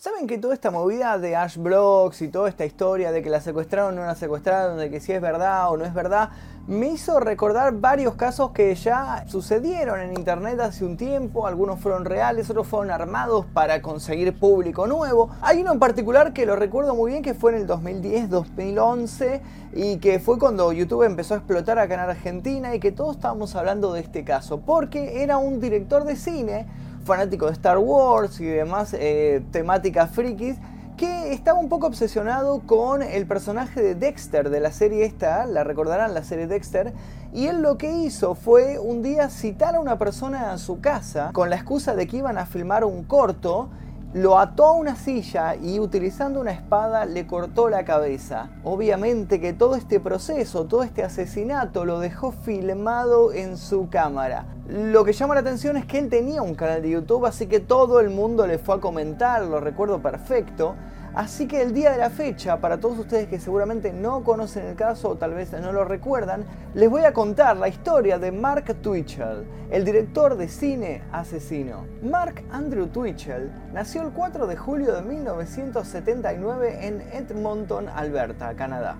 [0.00, 3.42] ¿Saben que toda esta movida de Ash Brooks y toda esta historia de que la
[3.42, 6.30] secuestraron o no la secuestraron, de que si es verdad o no es verdad,
[6.66, 12.06] me hizo recordar varios casos que ya sucedieron en internet hace un tiempo, algunos fueron
[12.06, 15.28] reales, otros fueron armados para conseguir público nuevo.
[15.42, 19.42] Hay uno en particular que lo recuerdo muy bien que fue en el 2010-2011
[19.74, 23.54] y que fue cuando YouTube empezó a explotar acá en Argentina y que todos estábamos
[23.54, 26.66] hablando de este caso, porque era un director de cine
[27.04, 30.56] fanático de Star Wars y demás eh, temáticas frikis,
[30.96, 35.64] que estaba un poco obsesionado con el personaje de Dexter de la serie esta, la
[35.64, 36.92] recordarán la serie Dexter,
[37.32, 41.30] y él lo que hizo fue un día citar a una persona a su casa
[41.32, 43.70] con la excusa de que iban a filmar un corto
[44.12, 48.50] lo ató a una silla y utilizando una espada le cortó la cabeza.
[48.64, 54.46] Obviamente que todo este proceso, todo este asesinato lo dejó filmado en su cámara.
[54.68, 57.60] Lo que llama la atención es que él tenía un canal de YouTube, así que
[57.60, 60.74] todo el mundo le fue a comentar, lo recuerdo perfecto.
[61.14, 64.76] Así que el día de la fecha, para todos ustedes que seguramente no conocen el
[64.76, 68.76] caso o tal vez no lo recuerdan, les voy a contar la historia de Mark
[68.80, 71.84] Twitchell, el director de cine asesino.
[72.00, 78.96] Mark Andrew Twitchell nació el 4 de julio de 1979 en Edmonton, Alberta, Canadá.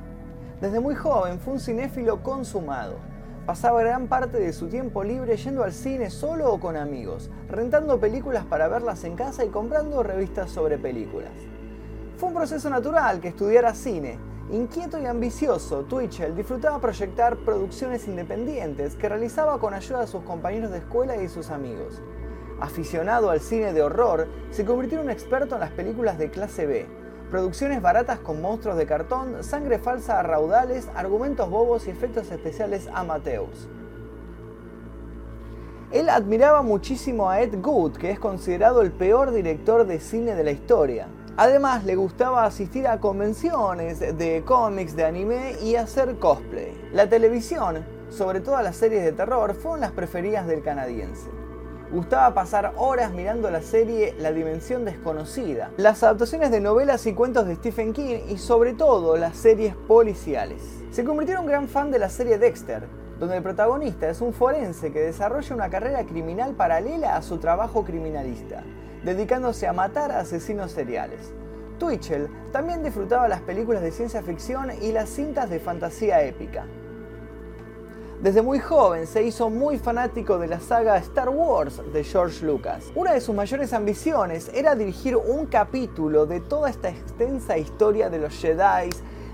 [0.60, 2.96] Desde muy joven fue un cinéfilo consumado.
[3.46, 8.00] Pasaba gran parte de su tiempo libre yendo al cine solo o con amigos, rentando
[8.00, 11.30] películas para verlas en casa y comprando revistas sobre películas.
[12.20, 14.18] Fue un proceso natural que estudiara cine.
[14.50, 20.70] Inquieto y ambicioso, Twitchell disfrutaba proyectar producciones independientes que realizaba con ayuda de sus compañeros
[20.70, 22.02] de escuela y sus amigos.
[22.60, 26.66] Aficionado al cine de horror, se convirtió en un experto en las películas de clase
[26.66, 26.86] B,
[27.30, 32.86] producciones baratas con monstruos de cartón, sangre falsa a raudales, argumentos bobos y efectos especiales
[32.92, 33.66] amateurs.
[35.90, 40.44] Él admiraba muchísimo a Ed Good, que es considerado el peor director de cine de
[40.44, 41.08] la historia.
[41.40, 46.78] Además, le gustaba asistir a convenciones de cómics, de anime y hacer cosplay.
[46.92, 51.30] La televisión, sobre todo las series de terror, fueron las preferidas del canadiense.
[51.90, 57.46] Gustaba pasar horas mirando la serie La Dimensión Desconocida, las adaptaciones de novelas y cuentos
[57.46, 60.60] de Stephen King y sobre todo las series policiales.
[60.90, 62.86] Se convirtió en un gran fan de la serie Dexter,
[63.18, 67.82] donde el protagonista es un forense que desarrolla una carrera criminal paralela a su trabajo
[67.82, 68.62] criminalista
[69.04, 71.32] dedicándose a matar a asesinos seriales.
[71.78, 76.66] Twitchell también disfrutaba las películas de ciencia ficción y las cintas de fantasía épica.
[78.22, 82.92] Desde muy joven se hizo muy fanático de la saga Star Wars de George Lucas.
[82.94, 88.18] Una de sus mayores ambiciones era dirigir un capítulo de toda esta extensa historia de
[88.18, 88.90] los Jedi,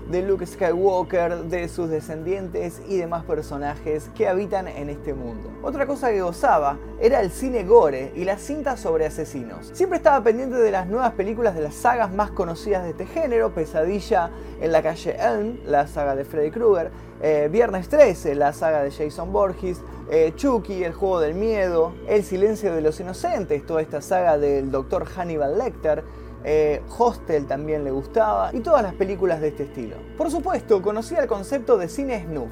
[0.09, 5.51] de Luke Skywalker, de sus descendientes y demás personajes que habitan en este mundo.
[5.61, 9.69] Otra cosa que gozaba era el cine gore y las cintas sobre asesinos.
[9.73, 13.53] Siempre estaba pendiente de las nuevas películas de las sagas más conocidas de este género,
[13.53, 14.31] Pesadilla
[14.61, 16.91] en la calle Elm, la saga de Freddy Krueger,
[17.21, 22.23] eh, Viernes 13, la saga de Jason Borges, eh, Chucky, El juego del miedo, El
[22.23, 25.05] silencio de los inocentes, toda esta saga del Dr.
[25.05, 26.03] Hannibal Lecter,
[26.43, 29.97] eh, Hostel también le gustaba y todas las películas de este estilo.
[30.17, 32.51] Por supuesto, conocía el concepto de cine snuff,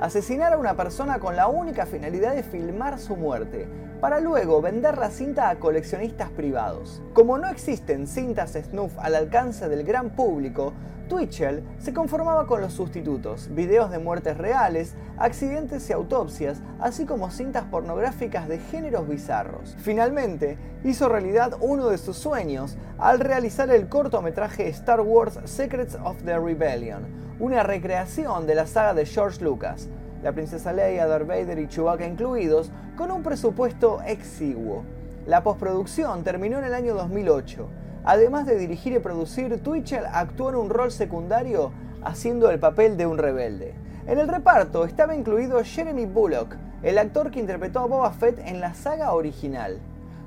[0.00, 3.66] asesinar a una persona con la única finalidad de filmar su muerte,
[4.02, 7.00] para luego vender la cinta a coleccionistas privados.
[7.12, 10.72] Como no existen cintas snuff al alcance del gran público,
[11.08, 17.30] Twitchell se conformaba con los sustitutos, videos de muertes reales, accidentes y autopsias, así como
[17.30, 19.76] cintas pornográficas de géneros bizarros.
[19.78, 26.20] Finalmente, hizo realidad uno de sus sueños al realizar el cortometraje Star Wars Secrets of
[26.24, 27.06] the Rebellion,
[27.38, 29.88] una recreación de la saga de George Lucas,
[30.22, 34.84] la princesa Leia, Darth Vader y Chewbacca incluidos, con un presupuesto exiguo.
[35.26, 37.68] La postproducción terminó en el año 2008.
[38.04, 41.72] Además de dirigir y producir, Twitchell actuó en un rol secundario
[42.04, 43.74] haciendo el papel de un rebelde.
[44.06, 48.60] En el reparto estaba incluido Jeremy Bullock, el actor que interpretó a Boba Fett en
[48.60, 49.78] la saga original.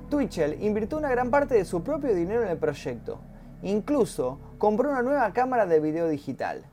[0.09, 3.19] Twitchell invirtió una gran parte de su propio dinero en el proyecto.
[3.63, 6.65] Incluso compró una nueva cámara de video digital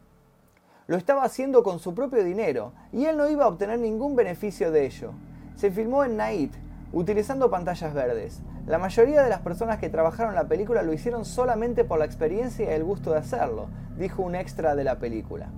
[0.92, 4.70] lo estaba haciendo con su propio dinero y él no iba a obtener ningún beneficio
[4.70, 5.12] de ello.
[5.56, 6.52] Se filmó en Nait,
[6.92, 8.42] utilizando pantallas verdes.
[8.66, 12.66] La mayoría de las personas que trabajaron la película lo hicieron solamente por la experiencia
[12.66, 15.48] y el gusto de hacerlo, dijo un extra de la película.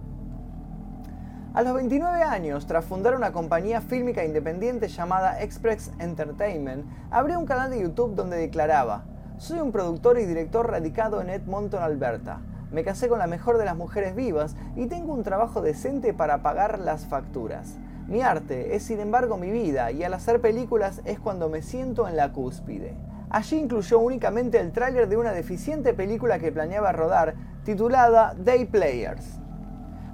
[1.52, 7.46] A los 29 años, tras fundar una compañía fílmica independiente llamada Express Entertainment, abrió un
[7.46, 9.02] canal de YouTube donde declaraba,
[9.38, 12.38] soy un productor y director radicado en Edmonton, Alberta.
[12.74, 16.42] Me casé con la mejor de las mujeres vivas y tengo un trabajo decente para
[16.42, 17.76] pagar las facturas.
[18.08, 22.08] Mi arte es sin embargo mi vida y al hacer películas es cuando me siento
[22.08, 22.96] en la cúspide.
[23.30, 29.38] Allí incluyó únicamente el tráiler de una deficiente película que planeaba rodar, titulada Day Players.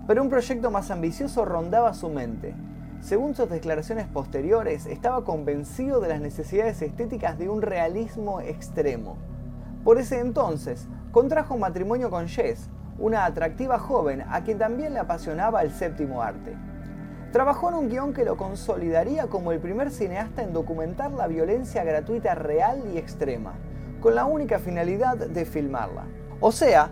[0.07, 2.55] Pero un proyecto más ambicioso rondaba su mente.
[3.01, 9.17] Según sus declaraciones posteriores, estaba convencido de las necesidades estéticas de un realismo extremo.
[9.83, 12.69] Por ese entonces, contrajo matrimonio con Jess,
[12.99, 16.55] una atractiva joven a quien también le apasionaba el séptimo arte.
[17.33, 21.85] Trabajó en un guion que lo consolidaría como el primer cineasta en documentar la violencia
[21.85, 23.55] gratuita real y extrema,
[24.01, 26.05] con la única finalidad de filmarla.
[26.41, 26.91] O sea,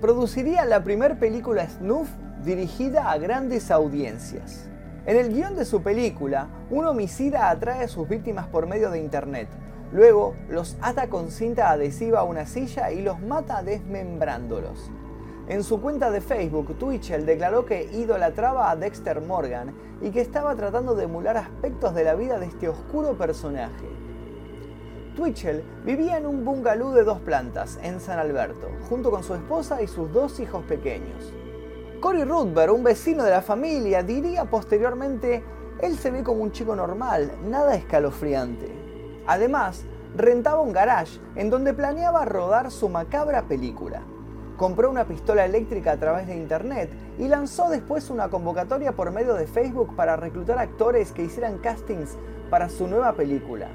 [0.00, 2.08] produciría la primera película snuff
[2.44, 4.68] dirigida a grandes audiencias.
[5.06, 9.00] En el guion de su película, un homicida atrae a sus víctimas por medio de
[9.00, 9.48] internet.
[9.92, 14.90] Luego los ata con cinta adhesiva a una silla y los mata desmembrándolos.
[15.48, 20.54] En su cuenta de Facebook, Twitchell declaró que idolatraba a Dexter Morgan y que estaba
[20.54, 23.88] tratando de emular aspectos de la vida de este oscuro personaje.
[25.16, 29.82] Twitchell vivía en un bungalow de dos plantas en San Alberto, junto con su esposa
[29.82, 31.32] y sus dos hijos pequeños.
[32.00, 35.42] Cory Rudberg, un vecino de la familia, diría posteriormente,
[35.82, 38.79] él se ve como un chico normal, nada escalofriante.
[39.30, 39.84] Además,
[40.16, 44.02] rentaba un garage en donde planeaba rodar su macabra película.
[44.56, 49.34] Compró una pistola eléctrica a través de internet y lanzó después una convocatoria por medio
[49.34, 52.16] de Facebook para reclutar actores que hicieran castings
[52.50, 53.68] para su nueva película,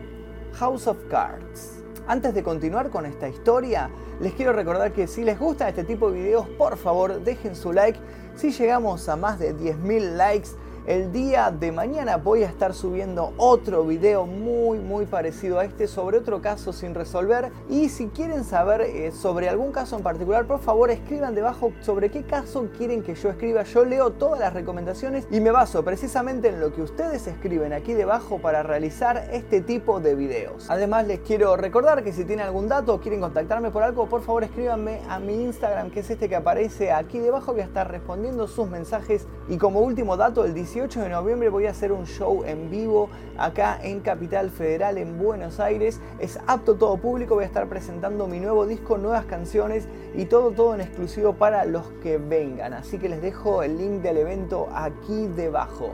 [0.56, 1.82] House of Cards.
[2.06, 6.12] Antes de continuar con esta historia, les quiero recordar que si les gusta este tipo
[6.12, 7.98] de videos, por favor dejen su like.
[8.36, 10.50] Si llegamos a más de 10.000 likes,
[10.88, 15.88] el día de mañana voy a estar subiendo otro video muy muy parecido a este
[15.88, 17.52] sobre otro caso sin resolver.
[17.70, 22.12] Y si quieren saber eh, sobre algún caso en particular por favor escriban debajo sobre
[22.12, 23.64] qué caso quieren que yo escriba.
[23.64, 27.94] Yo leo todas las recomendaciones y me baso precisamente en lo que ustedes escriben aquí
[27.94, 30.70] debajo para realizar este tipo de videos.
[30.70, 34.22] Además les quiero recordar que si tienen algún dato o quieren contactarme por algo por
[34.22, 37.54] favor escríbanme a mi Instagram que es este que aparece aquí debajo.
[37.54, 39.26] Voy a estar respondiendo sus mensajes.
[39.50, 42.70] Y como último dato el 18 18 de noviembre voy a hacer un show en
[42.70, 46.02] vivo acá en Capital Federal en Buenos Aires.
[46.20, 50.52] Es apto todo público, voy a estar presentando mi nuevo disco, nuevas canciones y todo
[50.52, 52.74] todo en exclusivo para los que vengan.
[52.74, 55.94] Así que les dejo el link del evento aquí debajo.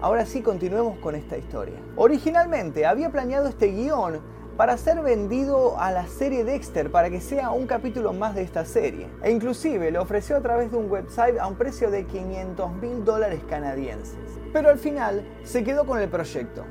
[0.00, 1.80] Ahora sí, continuemos con esta historia.
[1.96, 4.20] Originalmente había planeado este guion
[4.56, 8.64] para ser vendido a la serie Dexter para que sea un capítulo más de esta
[8.64, 9.08] serie.
[9.22, 13.04] E inclusive lo ofreció a través de un website a un precio de 500 mil
[13.04, 14.18] dólares canadienses.
[14.52, 16.64] Pero al final se quedó con el proyecto.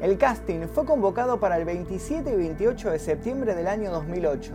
[0.00, 4.52] El casting fue convocado para el 27 y 28 de septiembre del año 2008.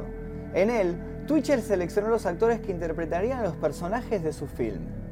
[0.53, 5.02] En él, Twitcher seleccionó los actores que interpretarían los personajes de su film.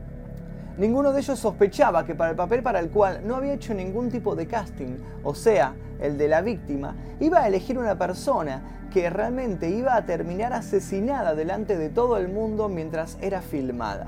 [0.82, 4.10] Ninguno de ellos sospechaba que para el papel para el cual no había hecho ningún
[4.10, 9.08] tipo de casting, o sea, el de la víctima, iba a elegir una persona que
[9.12, 14.08] realmente iba a terminar asesinada delante de todo el mundo mientras era filmada.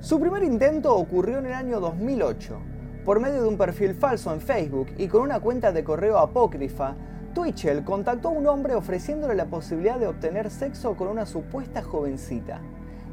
[0.00, 2.60] Su primer intento ocurrió en el año 2008.
[3.04, 6.94] Por medio de un perfil falso en Facebook y con una cuenta de correo apócrifa,
[7.34, 12.62] Twitchell contactó a un hombre ofreciéndole la posibilidad de obtener sexo con una supuesta jovencita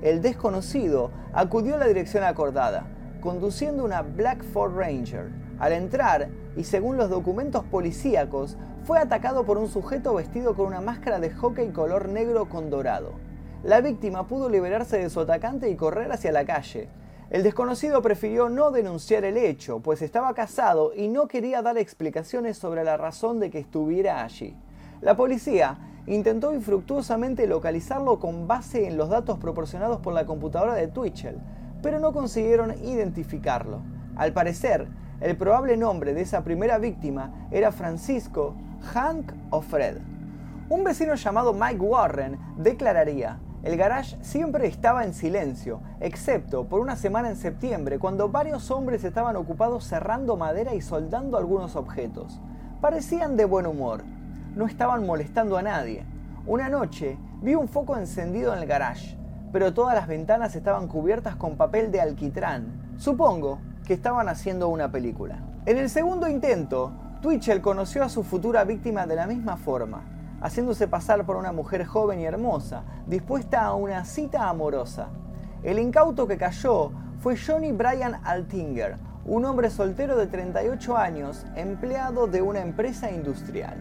[0.03, 2.85] el desconocido acudió a la dirección acordada,
[3.23, 5.31] conduciendo una Black Ford Ranger.
[5.57, 6.27] Al entrar,
[6.57, 11.31] y según los documentos policíacos, fue atacado por un sujeto vestido con una máscara de
[11.31, 13.13] hockey color negro con dorado.
[13.63, 16.89] La víctima pudo liberarse de su atacante y correr hacia la calle.
[17.29, 22.57] El desconocido prefirió no denunciar el hecho, pues estaba casado y no quería dar explicaciones
[22.57, 24.53] sobre la razón de que estuviera allí.
[24.99, 25.77] La policía
[26.07, 31.39] intentó infructuosamente localizarlo con base en los datos proporcionados por la computadora de Twitchell,
[31.83, 33.81] pero no consiguieron identificarlo.
[34.15, 34.87] Al parecer,
[35.21, 38.55] el probable nombre de esa primera víctima era Francisco
[38.93, 39.97] Hank o Fred.
[40.69, 46.95] Un vecino llamado Mike Warren declararía, el garage siempre estaba en silencio, excepto por una
[46.95, 52.41] semana en septiembre cuando varios hombres estaban ocupados cerrando madera y soldando algunos objetos.
[52.81, 54.03] Parecían de buen humor,
[54.55, 56.05] no estaban molestando a nadie.
[56.45, 59.17] Una noche vi un foco encendido en el garage,
[59.53, 62.95] pero todas las ventanas estaban cubiertas con papel de alquitrán.
[62.97, 65.37] Supongo que estaban haciendo una película.
[65.67, 66.91] En el segundo intento,
[67.21, 70.01] Twitchell conoció a su futura víctima de la misma forma,
[70.41, 75.09] haciéndose pasar por una mujer joven y hermosa, dispuesta a una cita amorosa.
[75.61, 82.25] El incauto que cayó fue Johnny Bryan Altinger, un hombre soltero de 38 años, empleado
[82.25, 83.77] de una empresa industrial.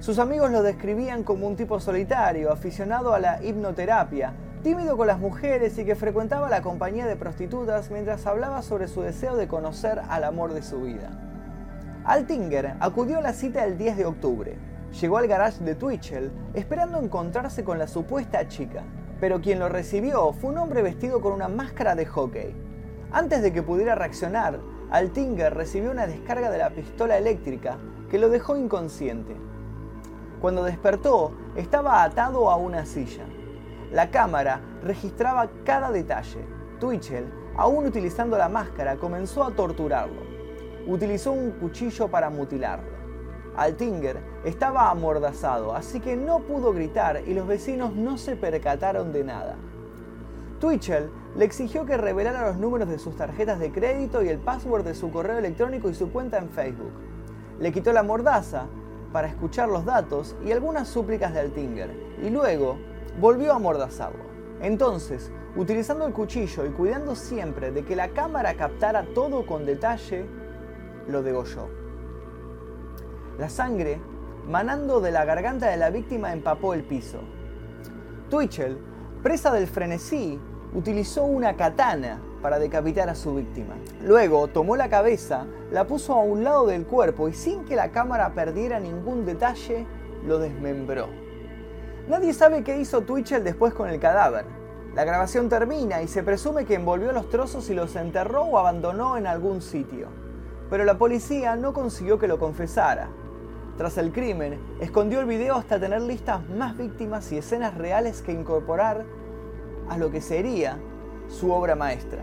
[0.00, 4.32] Sus amigos lo describían como un tipo solitario, aficionado a la hipnoterapia,
[4.66, 9.00] tímido con las mujeres y que frecuentaba la compañía de prostitutas mientras hablaba sobre su
[9.00, 11.08] deseo de conocer al amor de su vida.
[12.04, 14.58] Altinger acudió a la cita el 10 de octubre.
[15.00, 18.82] llegó al garage de Twitchell esperando encontrarse con la supuesta chica,
[19.20, 22.52] pero quien lo recibió fue un hombre vestido con una máscara de hockey.
[23.12, 24.58] Antes de que pudiera reaccionar,
[24.90, 27.78] Altinger recibió una descarga de la pistola eléctrica
[28.10, 29.36] que lo dejó inconsciente.
[30.40, 33.26] Cuando despertó, estaba atado a una silla.
[33.92, 36.44] La cámara registraba cada detalle.
[36.80, 37.26] Twitchell,
[37.56, 40.22] aún utilizando la máscara, comenzó a torturarlo.
[40.86, 42.96] Utilizó un cuchillo para mutilarlo.
[43.56, 49.24] Altinger estaba amordazado, así que no pudo gritar y los vecinos no se percataron de
[49.24, 49.56] nada.
[50.60, 54.84] Twitchell le exigió que revelara los números de sus tarjetas de crédito y el password
[54.84, 56.92] de su correo electrónico y su cuenta en Facebook.
[57.58, 58.66] Le quitó la mordaza
[59.12, 61.90] para escuchar los datos y algunas súplicas de Altinger,
[62.22, 62.76] y luego
[63.20, 64.24] volvió a amordazarlo.
[64.60, 70.26] Entonces, utilizando el cuchillo y cuidando siempre de que la cámara captara todo con detalle,
[71.08, 71.68] lo degolló.
[73.38, 74.00] La sangre,
[74.48, 77.20] manando de la garganta de la víctima, empapó el piso.
[78.30, 78.78] Twitchell,
[79.22, 80.40] presa del frenesí,
[80.74, 83.74] utilizó una katana para decapitar a su víctima.
[84.02, 87.90] Luego tomó la cabeza, la puso a un lado del cuerpo y sin que la
[87.90, 89.86] cámara perdiera ningún detalle,
[90.24, 91.25] lo desmembró.
[92.08, 94.44] Nadie sabe qué hizo Twitchell después con el cadáver.
[94.94, 99.16] La grabación termina y se presume que envolvió los trozos y los enterró o abandonó
[99.16, 100.08] en algún sitio.
[100.70, 103.08] Pero la policía no consiguió que lo confesara,
[103.76, 108.32] tras el crimen, escondió el video hasta tener listas más víctimas y escenas reales que
[108.32, 109.04] incorporar
[109.90, 110.78] a lo que sería
[111.28, 112.22] su obra maestra.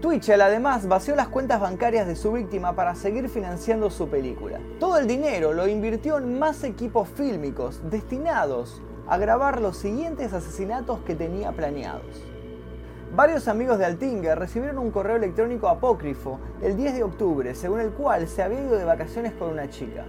[0.00, 4.58] Twitchell además vació las cuentas bancarias de su víctima para seguir financiando su película.
[4.78, 11.00] Todo el dinero lo invirtió en más equipos fílmicos destinados a grabar los siguientes asesinatos
[11.00, 12.24] que tenía planeados.
[13.14, 17.90] Varios amigos de Altinger recibieron un correo electrónico apócrifo el 10 de octubre, según el
[17.90, 20.06] cual se había ido de vacaciones con una chica.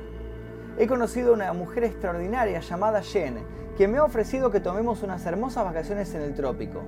[0.78, 3.40] He conocido a una mujer extraordinaria llamada Jen,
[3.76, 6.82] quien me ha ofrecido que tomemos unas hermosas vacaciones en el trópico.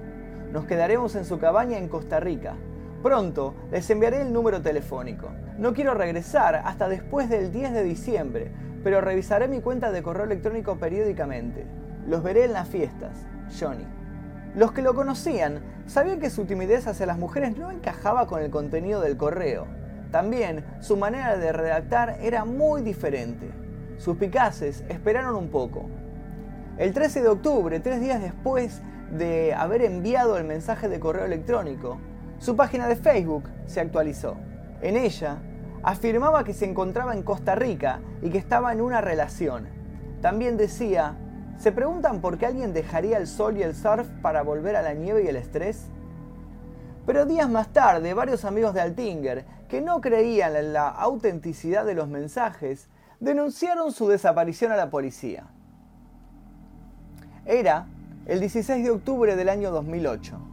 [0.54, 2.56] Nos quedaremos en su cabaña en Costa Rica.
[3.04, 5.30] Pronto les enviaré el número telefónico.
[5.58, 10.24] No quiero regresar hasta después del 10 de diciembre, pero revisaré mi cuenta de correo
[10.24, 11.68] electrónico periódicamente.
[12.08, 13.26] Los veré en las fiestas.
[13.60, 13.86] Johnny.
[14.56, 18.50] Los que lo conocían sabían que su timidez hacia las mujeres no encajaba con el
[18.50, 19.68] contenido del correo.
[20.10, 23.52] También su manera de redactar era muy diferente.
[23.98, 25.90] Sus picaces esperaron un poco.
[26.78, 28.82] El 13 de octubre, tres días después
[29.12, 32.00] de haber enviado el mensaje de correo electrónico,
[32.44, 34.36] su página de Facebook se actualizó.
[34.82, 35.38] En ella
[35.82, 39.70] afirmaba que se encontraba en Costa Rica y que estaba en una relación.
[40.22, 41.16] También decía
[41.58, 44.94] ¿Se preguntan por qué alguien dejaría el sol y el surf para volver a la
[44.94, 45.86] nieve y el estrés?
[47.06, 51.94] Pero días más tarde, varios amigos de Altinger, que no creían en la autenticidad de
[51.94, 52.90] los mensajes,
[53.22, 55.46] denunciaron su desaparición a la policía.
[57.46, 57.88] Era
[58.26, 60.53] el 16 de octubre del año 2008.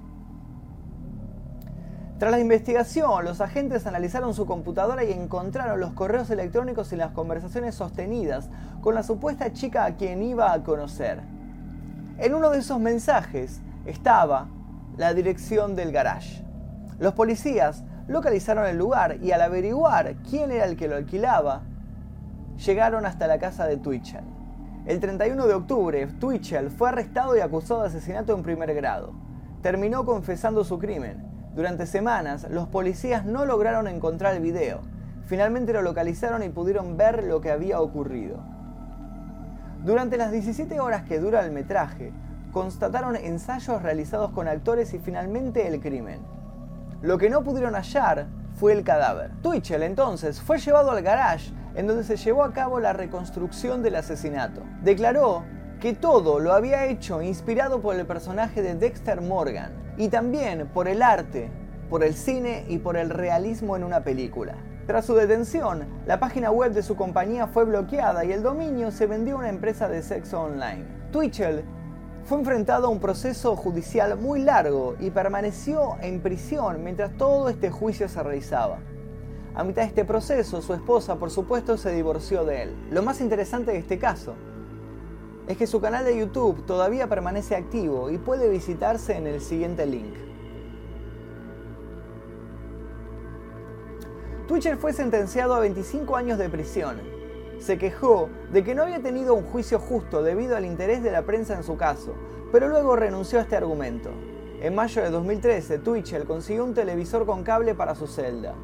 [2.20, 7.12] Tras la investigación, los agentes analizaron su computadora y encontraron los correos electrónicos y las
[7.12, 8.50] conversaciones sostenidas
[8.82, 11.22] con la supuesta chica a quien iba a conocer.
[12.18, 14.48] En uno de esos mensajes estaba
[14.98, 16.44] la dirección del garage.
[16.98, 21.62] Los policías localizaron el lugar y al averiguar quién era el que lo alquilaba,
[22.62, 24.24] llegaron hasta la casa de Twitchell.
[24.84, 29.14] El 31 de octubre, Twitchell fue arrestado y acusado de asesinato en primer grado.
[29.62, 31.29] Terminó confesando su crimen
[31.60, 34.80] durante semanas, los policías no lograron encontrar el video.
[35.26, 38.38] Finalmente lo localizaron y pudieron ver lo que había ocurrido.
[39.84, 42.14] Durante las 17 horas que dura el metraje,
[42.50, 46.20] constataron ensayos realizados con actores y finalmente el crimen.
[47.02, 49.30] Lo que no pudieron hallar fue el cadáver.
[49.42, 53.96] Twitchell entonces fue llevado al garage en donde se llevó a cabo la reconstrucción del
[53.96, 54.62] asesinato.
[54.82, 55.44] Declaró
[55.78, 60.88] que todo lo había hecho inspirado por el personaje de Dexter Morgan y también por
[60.88, 61.50] el arte,
[61.90, 64.54] por el cine y por el realismo en una película.
[64.86, 69.06] Tras su detención, la página web de su compañía fue bloqueada y el dominio se
[69.06, 70.86] vendió a una empresa de sexo online.
[71.12, 71.64] Twitchell
[72.24, 77.70] fue enfrentado a un proceso judicial muy largo y permaneció en prisión mientras todo este
[77.70, 78.78] juicio se realizaba.
[79.54, 82.86] A mitad de este proceso, su esposa, por supuesto, se divorció de él.
[82.90, 84.34] Lo más interesante de este caso
[85.50, 89.84] es que su canal de YouTube todavía permanece activo y puede visitarse en el siguiente
[89.84, 90.14] link.
[94.46, 97.00] Twitcher fue sentenciado a 25 años de prisión.
[97.58, 101.22] Se quejó de que no había tenido un juicio justo debido al interés de la
[101.22, 102.14] prensa en su caso,
[102.52, 104.10] pero luego renunció a este argumento.
[104.60, 108.54] En mayo de 2013, Twitchell consiguió un televisor con cable para su celda.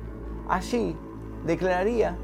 [0.49, 0.97] Allí
[1.45, 2.16] declararía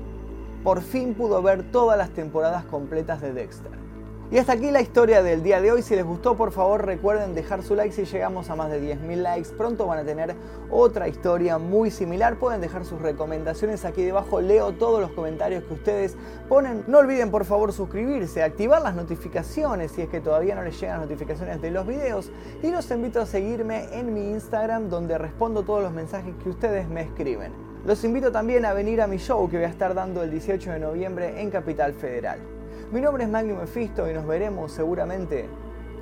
[0.62, 3.91] por fin pudo ver todas las temporadas completas de Dexter.
[4.32, 5.82] Y hasta aquí la historia del día de hoy.
[5.82, 7.94] Si les gustó, por favor recuerden dejar su like.
[7.94, 10.34] Si llegamos a más de 10.000 likes, pronto van a tener
[10.70, 12.38] otra historia muy similar.
[12.38, 14.40] Pueden dejar sus recomendaciones aquí debajo.
[14.40, 16.16] Leo todos los comentarios que ustedes
[16.48, 16.82] ponen.
[16.86, 21.00] No olviden, por favor, suscribirse, activar las notificaciones si es que todavía no les llegan
[21.00, 22.30] las notificaciones de los videos.
[22.62, 26.88] Y los invito a seguirme en mi Instagram, donde respondo todos los mensajes que ustedes
[26.88, 27.52] me escriben.
[27.84, 30.70] Los invito también a venir a mi show que voy a estar dando el 18
[30.70, 32.61] de noviembre en Capital Federal.
[32.92, 35.48] Mi nombre es Magnum Mephisto y nos veremos seguramente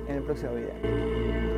[0.09, 1.50] en el próximo video.